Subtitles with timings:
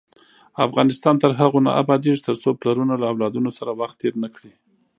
[0.67, 4.51] افغانستان تر هغو نه ابادیږي، ترڅو پلرونه له اولادونو سره وخت تیر نکړي.